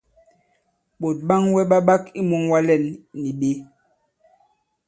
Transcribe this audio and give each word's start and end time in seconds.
Ɓòt 0.99 1.17
ɓaŋwɛ 1.27 1.61
ɓa 1.69 1.77
ɓak 1.87 2.03
i 2.19 2.21
mūŋwa 2.29 2.59
lɛ᷇n 2.67 2.93
nì 3.21 3.29
ɓě? 3.39 3.49